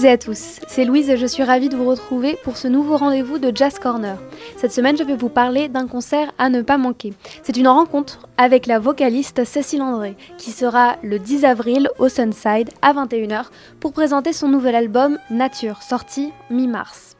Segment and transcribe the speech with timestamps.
[0.00, 2.96] Toutes à tous, c'est Louise et je suis ravie de vous retrouver pour ce nouveau
[2.96, 4.16] rendez-vous de Jazz Corner.
[4.56, 7.12] Cette semaine, je vais vous parler d'un concert à ne pas manquer.
[7.42, 12.70] C'est une rencontre avec la vocaliste Cécile André, qui sera le 10 avril au Sunside
[12.80, 13.46] à 21h
[13.78, 17.16] pour présenter son nouvel album Nature, sorti mi-mars.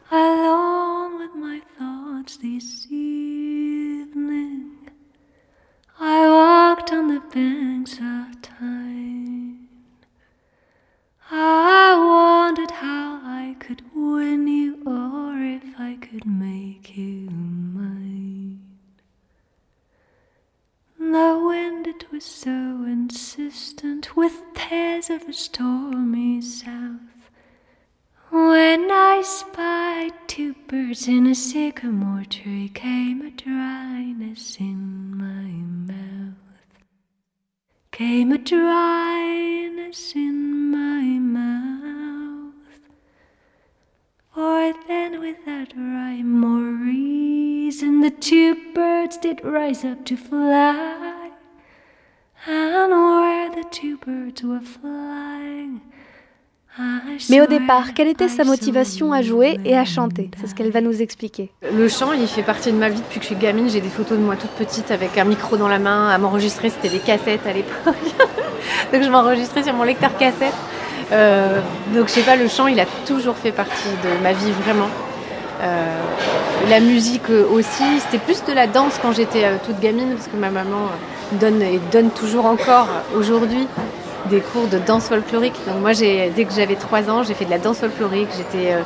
[25.27, 26.99] A stormy south.
[28.29, 36.35] When I spied two birds in a sycamore tree, came a dryness in my mouth.
[37.91, 42.53] Came a dryness in my mouth.
[44.33, 51.31] For then, without rhyme or reason, the two birds did rise up to fly.
[52.47, 55.20] And where the two birds were flying,
[57.29, 60.31] Mais au départ, quelle était sa motivation à jouer et à chanter?
[60.39, 61.51] C'est ce qu'elle va nous expliquer.
[61.73, 63.69] Le chant, il fait partie de ma vie depuis que je suis gamine.
[63.69, 66.69] J'ai des photos de moi toute petite avec un micro dans la main à m'enregistrer.
[66.69, 67.95] C'était des cassettes à l'époque.
[68.93, 70.53] donc je m'enregistrais sur mon lecteur cassette.
[71.11, 71.59] Euh,
[71.93, 74.87] donc je sais pas, le chant, il a toujours fait partie de ma vie vraiment.
[75.61, 76.01] Euh,
[76.69, 80.37] la musique aussi, c'était plus de la danse quand j'étais euh, toute gamine parce que
[80.37, 80.87] ma maman
[81.33, 83.67] donne et donne toujours encore aujourd'hui
[84.31, 85.53] des cours de danse folklorique.
[85.67, 88.29] Donc moi, dès que j'avais 3 ans, j'ai fait de la danse folklorique.
[88.35, 88.81] J'étais euh,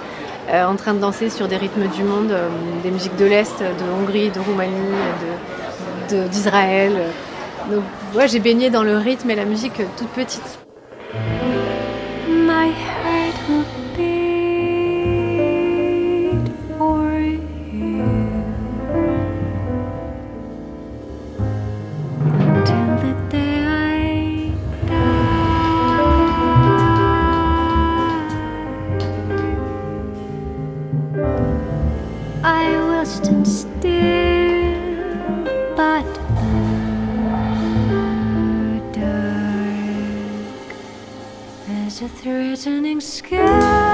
[0.50, 2.50] euh, en train de danser sur des rythmes du monde, euh,
[2.84, 4.74] des musiques de l'Est, de Hongrie, de Roumanie,
[6.32, 6.94] d'Israël.
[7.72, 7.84] Donc
[8.14, 10.65] moi, j'ai baigné dans le rythme et la musique toute petite.
[42.04, 43.85] Threatening sky.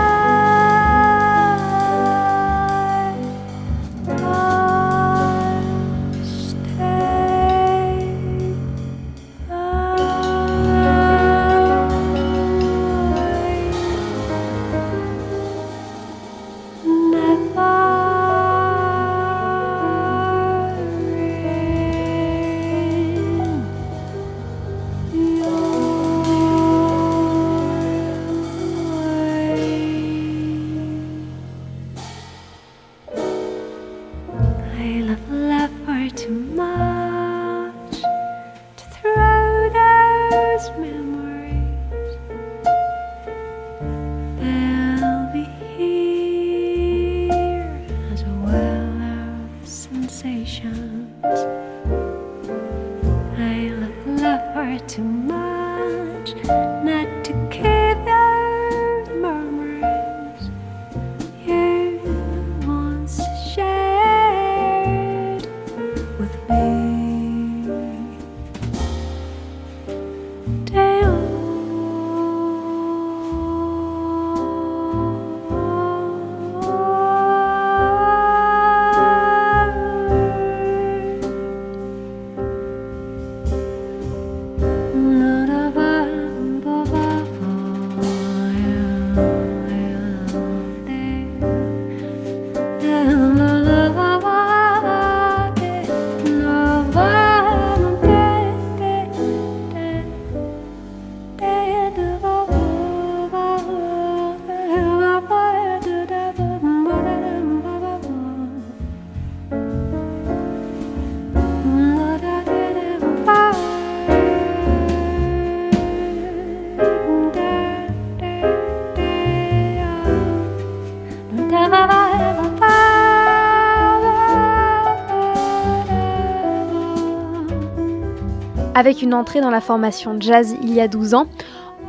[128.82, 131.28] Avec une entrée dans la formation jazz il y a 12 ans,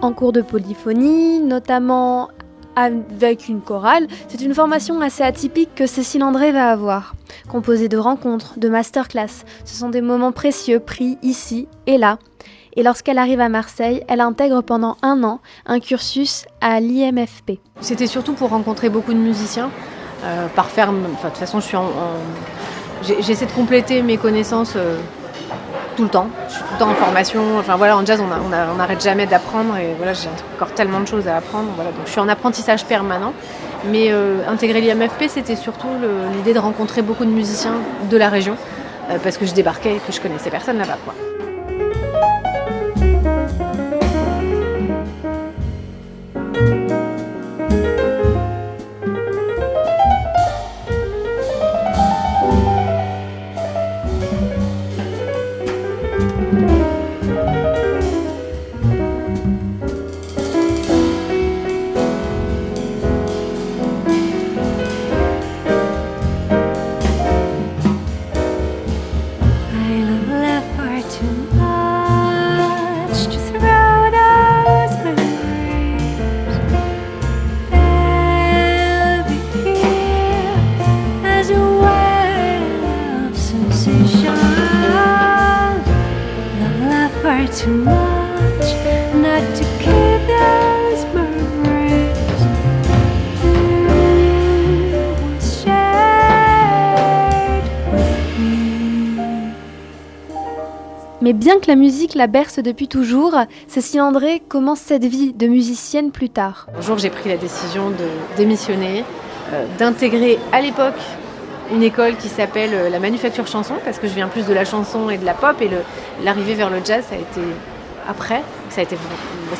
[0.03, 2.29] en cours de polyphonie, notamment
[2.77, 4.06] avec une chorale.
[4.29, 7.15] C'est une formation assez atypique que Cécile André va avoir,
[7.49, 9.47] composée de rencontres, de masterclass.
[9.65, 12.19] Ce sont des moments précieux pris ici et là.
[12.77, 17.53] Et lorsqu'elle arrive à Marseille, elle intègre pendant un an un cursus à l'IMFP.
[17.81, 19.71] C'était surtout pour rencontrer beaucoup de musiciens.
[20.25, 21.87] Euh, par enfin, de toute façon, en,
[23.23, 24.99] j'essaie de compléter mes connaissances euh,
[25.97, 26.29] tout le temps.
[26.49, 27.59] Je suis tout le temps en formation.
[27.59, 31.29] Enfin voilà, en jazz, on n'arrête jamais d'apprendre et voilà, j'ai encore tellement de choses
[31.29, 31.69] à apprendre.
[31.75, 33.33] Voilà, donc je suis en apprentissage permanent.
[33.85, 35.89] Mais euh, intégrer l'IMFP, c'était surtout
[36.37, 37.75] l'idée de rencontrer beaucoup de musiciens
[38.09, 38.56] de la région
[39.11, 40.99] euh, parce que je débarquais et que je connaissais personne là-bas.
[101.43, 103.35] Bien que la musique la berce depuis toujours,
[103.67, 106.69] Cécile André commence cette vie de musicienne plus tard.
[106.79, 108.06] Un jour, j'ai pris la décision de
[108.37, 109.05] démissionner,
[109.53, 110.94] euh, d'intégrer à l'époque
[111.73, 114.65] une école qui s'appelle euh, la Manufacture Chanson, parce que je viens plus de la
[114.65, 115.69] chanson et de la pop, et
[116.23, 117.41] l'arrivée vers le jazz, ça a été
[118.09, 118.43] après.
[118.71, 118.97] Ça a été,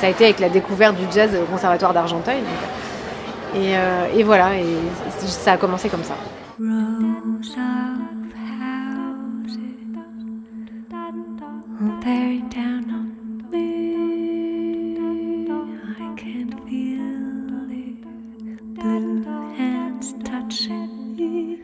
[0.01, 2.43] ça a été avec la découverte du jazz au Conservatoire d'Argenteuil.
[3.57, 4.65] Et, euh, et, voilà, et
[5.19, 6.15] ça a commencé comme ça.
[12.01, 14.97] Bearing down on me.
[16.01, 18.75] I can feel it.
[18.75, 19.23] Blue
[19.57, 21.63] hands touching me.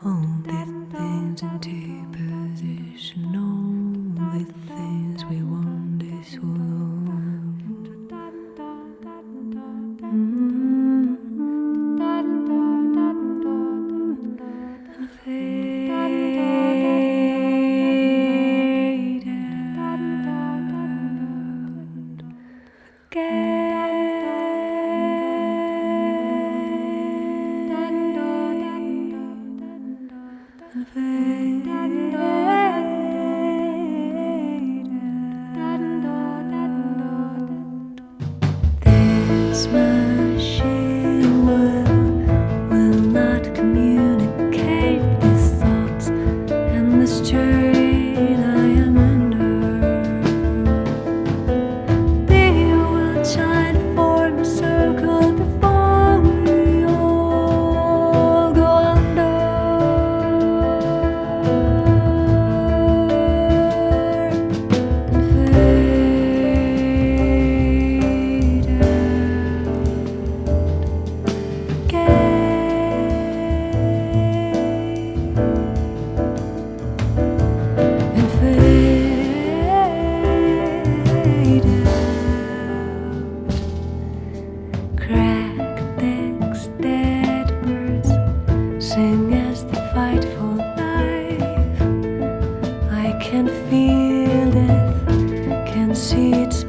[0.00, 0.64] Hold the
[0.96, 3.67] things into position.
[93.30, 96.64] can feel it, can see its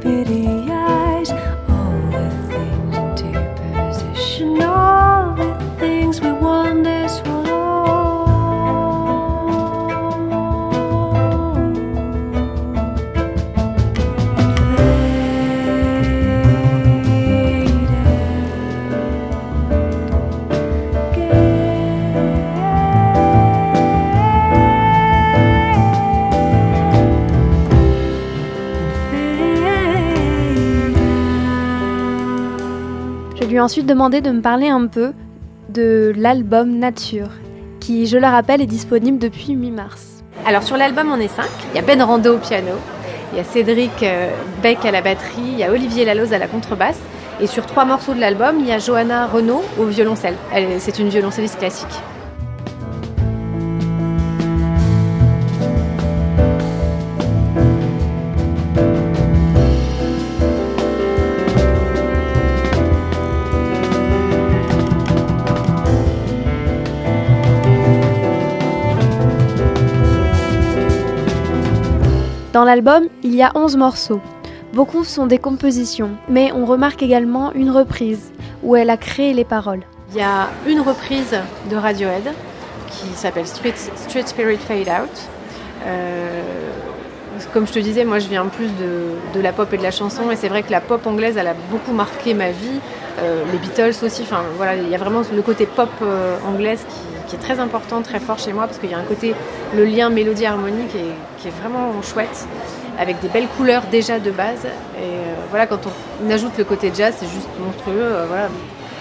[33.70, 35.12] ensuite demandé de me parler un peu
[35.68, 37.28] de l'album Nature,
[37.78, 40.24] qui, je le rappelle, est disponible depuis mi-mars.
[40.44, 41.46] Alors sur l'album, on est cinq.
[41.72, 42.72] Il y a Ben Rando au piano,
[43.32, 44.28] il y a Cédric euh,
[44.60, 46.98] Beck à la batterie, il y a Olivier Laloz à la contrebasse.
[47.40, 50.34] Et sur trois morceaux de l'album, il y a Johanna Renaud au violoncelle.
[50.80, 51.86] C'est une violoncelliste classique.
[72.52, 74.20] Dans l'album, il y a 11 morceaux.
[74.72, 78.32] Beaucoup sont des compositions, mais on remarque également une reprise
[78.64, 79.82] où elle a créé les paroles.
[80.12, 81.36] Il y a une reprise
[81.70, 82.32] de Radiohead
[82.88, 83.74] qui s'appelle Street,
[84.26, 85.10] Spirit Fade Out.
[85.86, 86.42] Euh,
[87.52, 89.92] comme je te disais, moi je viens plus de, de, la pop et de la
[89.92, 92.80] chanson, et c'est vrai que la pop anglaise, elle a beaucoup marqué ma vie.
[93.20, 96.84] Euh, les Beatles aussi, enfin voilà, il y a vraiment le côté pop euh, anglaise
[96.88, 99.34] qui, qui, est très important, très fort chez moi, parce qu'il y a un côté,
[99.74, 102.46] le lien mélodie-harmonie qui est, qui est, vraiment chouette,
[102.98, 104.64] avec des belles couleurs déjà de base.
[104.64, 105.80] Et euh, voilà, quand
[106.22, 107.94] on ajoute le côté jazz, c'est juste monstrueux.
[107.96, 108.48] Euh, voilà.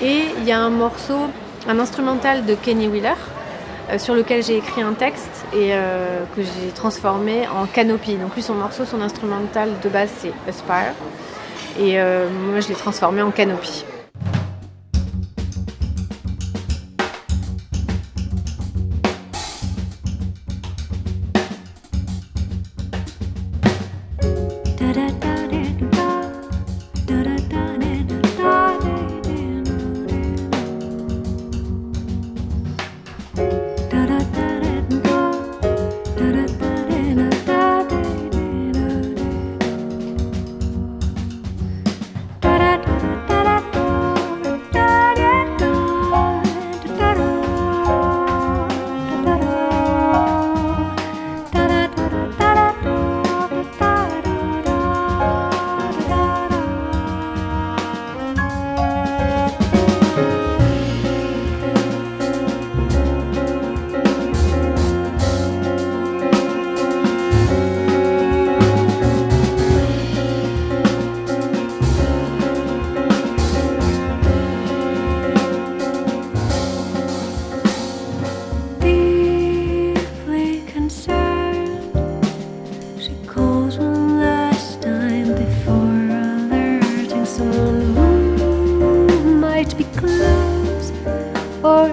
[0.02, 1.28] Et il y a un morceau,
[1.68, 3.16] un instrumental de Kenny Wheeler,
[3.92, 5.72] euh, sur lequel j'ai écrit un texte et
[6.36, 8.16] que j'ai transformé en Canopy.
[8.16, 10.94] Donc lui, son morceau, son instrumental de base, c'est Aspire.
[11.80, 13.86] Et moi, je l'ai transformé en Canopy.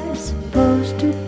[0.09, 1.26] Ensuite,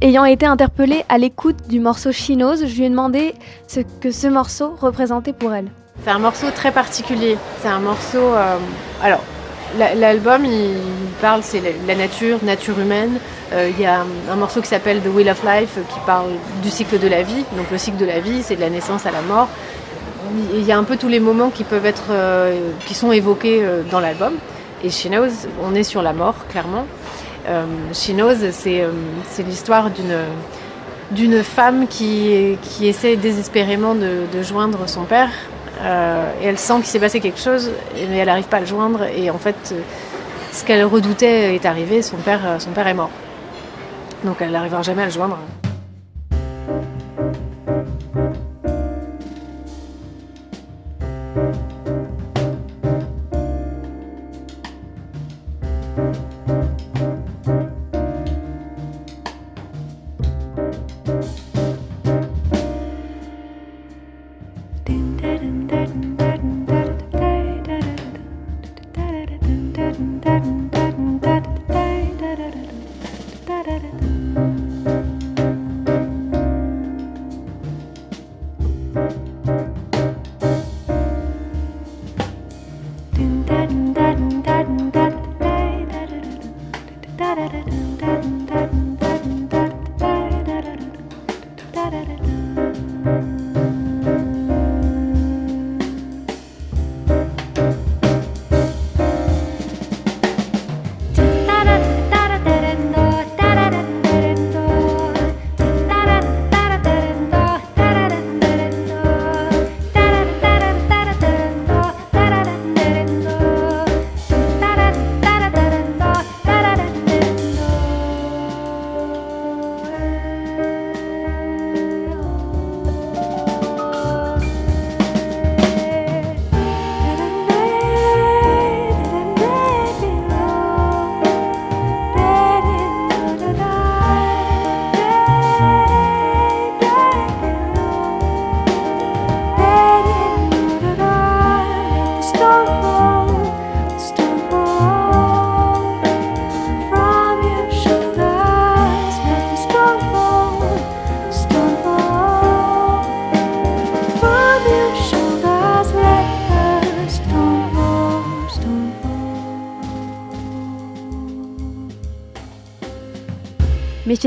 [0.00, 3.34] ayant été interpellée à l'écoute du morceau Chinoise, je lui ai demandé
[3.66, 5.70] ce que ce morceau représentait pour elle.
[6.04, 7.36] C'est un morceau très particulier.
[7.60, 8.18] C'est un morceau.
[8.18, 8.56] Euh,
[9.02, 9.20] alors,
[9.76, 10.76] l'album, il
[11.20, 13.18] parle, c'est la nature, nature humaine.
[13.52, 16.30] Euh, il y a un, morceau qui s'appelle The Wheel of Life qui parle
[16.62, 17.44] du cycle de la vie.
[17.56, 19.48] Donc, le cycle de la vie, c'est de la naissance à la mort.
[20.54, 23.60] Il y a un peu tous les moments qui peuvent être, euh, qui sont évoqués
[23.62, 24.34] euh, dans l'album.
[24.82, 26.86] Et chez Nose, on est sur la mort, clairement.
[27.48, 28.90] Euh, She Knows, c'est euh,
[29.38, 29.90] l'histoire
[31.10, 35.30] d'une femme qui, qui essaie désespérément de, de joindre son père.
[35.82, 38.66] Euh, et elle sent qu'il s'est passé quelque chose, mais elle n'arrive pas à le
[38.66, 39.04] joindre.
[39.16, 39.74] Et en fait,
[40.52, 43.10] ce qu'elle redoutait est arrivé, son père, son père est mort.
[44.24, 45.38] Donc elle n'arrivera jamais à le joindre.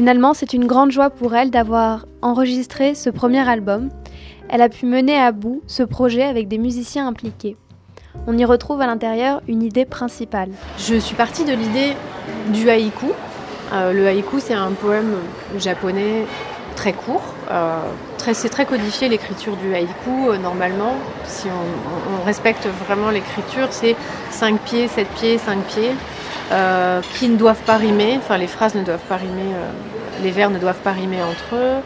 [0.04, 3.88] Finalement, c'est une grande joie pour elle d'avoir enregistré ce premier album.
[4.50, 7.56] Elle a pu mener à bout ce projet avec des musiciens impliqués.
[8.28, 10.50] On y retrouve à l'intérieur une idée principale.
[10.78, 11.94] Je suis partie de l'idée
[12.50, 13.14] du haïku.
[13.72, 15.16] Euh, le haïku, c'est un poème
[15.58, 16.26] japonais
[16.76, 17.24] très court.
[17.50, 17.78] Euh,
[18.34, 20.28] c'est très codifié l'écriture du haïku.
[20.28, 23.96] Euh, normalement, si on, respecte vraiment l'écriture, c'est
[24.32, 25.92] 5 pieds, 7 pieds, 5 pieds,
[27.14, 28.18] qui ne doivent pas rimer.
[28.18, 29.54] Enfin, les phrases ne doivent pas rimer,
[30.22, 31.82] les vers ne doivent pas rimer entre eux.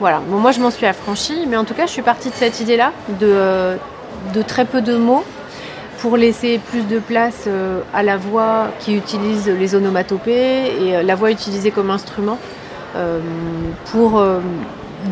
[0.00, 0.20] Voilà.
[0.28, 2.60] Bon, moi, je m'en suis affranchie, mais en tout cas, je suis partie de cette
[2.60, 3.76] idée-là, de,
[4.34, 5.24] de très peu de mots
[6.02, 11.02] pour laisser plus de place euh, à la voix qui utilise les onomatopées et euh,
[11.04, 12.38] la voix utilisée comme instrument
[12.96, 13.20] euh,
[13.92, 14.22] pour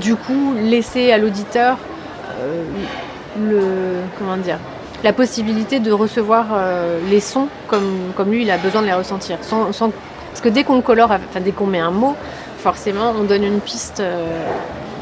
[0.00, 1.78] du coup laisser à l'auditeur
[3.40, 3.60] le
[4.18, 4.58] comment dire
[5.02, 6.46] la possibilité de recevoir
[7.08, 10.80] les sons comme, lui il a besoin de les ressentir sans, parce que dès qu'on
[10.82, 12.14] colore enfin dès qu'on met un mot
[12.58, 14.02] forcément on donne une piste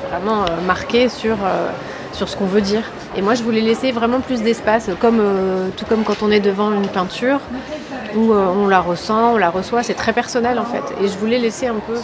[0.08, 1.36] vraiment marquée sur
[2.28, 2.82] ce qu'on veut dire.
[3.16, 6.40] Et moi, je voulais laisser vraiment plus d'espace, comme, euh, tout comme quand on est
[6.40, 7.40] devant une peinture,
[8.16, 10.82] où euh, on la ressent, on la reçoit, c'est très personnel en fait.
[11.02, 11.94] Et je voulais laisser un peu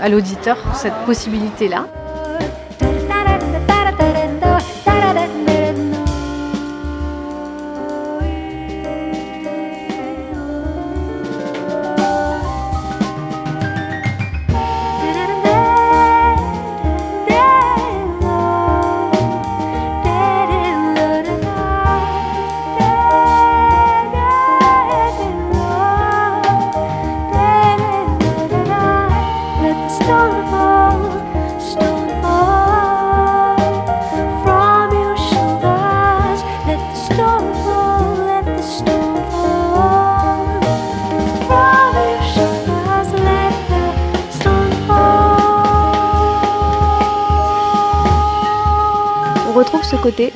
[0.00, 1.86] à l'auditeur cette possibilité-là.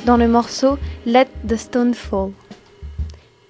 [0.06, 2.30] Dans le morceau Let the Stone Fall.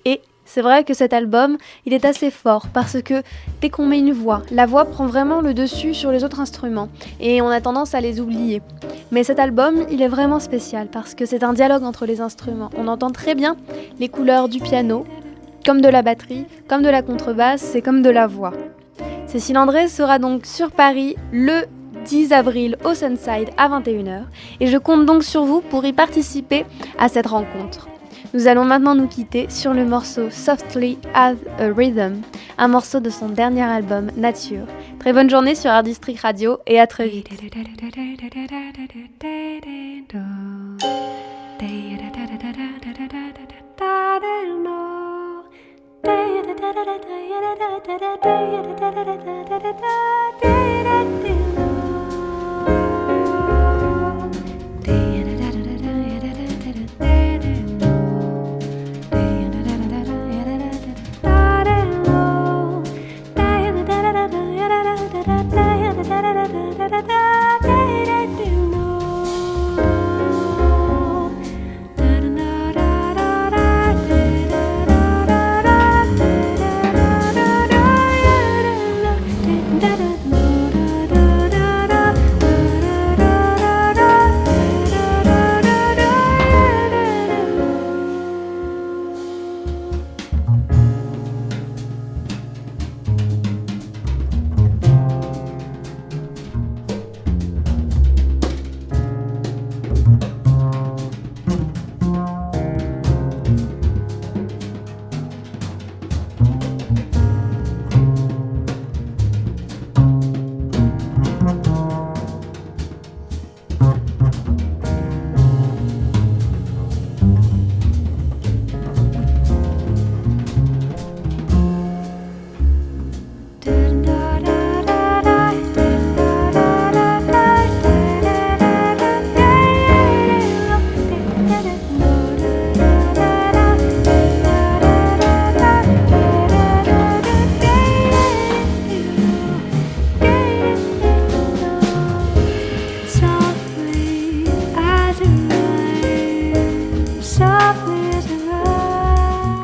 [0.04, 3.22] Et c'est vrai que cet album, il est assez fort parce que
[3.60, 6.88] dès qu'on met une voix, la voix prend vraiment le dessus sur les autres instruments
[7.20, 8.62] et on a tendance à les oublier.
[9.10, 12.70] Mais cet album, il est vraiment spécial parce que c'est un dialogue entre les instruments.
[12.76, 13.56] On entend très bien
[13.98, 15.04] les couleurs du piano,
[15.66, 18.52] comme de la batterie, comme de la contrebasse et comme de la voix.
[19.26, 21.64] Cécile André sera donc sur Paris le
[22.04, 24.24] 10 avril au Sunside à 21h
[24.60, 26.64] et je compte donc sur vous pour y participer
[26.98, 27.88] à cette rencontre.
[28.34, 32.20] Nous allons maintenant nous quitter sur le morceau Softly as a Rhythm,
[32.58, 34.66] un morceau de son dernier album Nature.
[34.98, 35.84] Très bonne journée sur Art
[36.22, 37.28] Radio et à très vite.